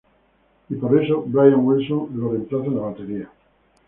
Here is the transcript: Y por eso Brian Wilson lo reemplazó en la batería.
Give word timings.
Y 0.67 0.73
por 0.77 0.99
eso 0.99 1.21
Brian 1.27 1.63
Wilson 1.63 2.09
lo 2.15 2.29
reemplazó 2.31 2.65
en 2.65 2.75
la 2.75 2.81
batería. 2.87 3.29